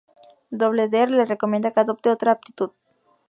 Doble 0.61 0.85
D 0.95 1.03
le 1.11 1.25
recomienda 1.27 1.71
que 1.73 1.79
"adopte 1.81 2.09
otra 2.15 2.31
aptitud". 2.31 2.71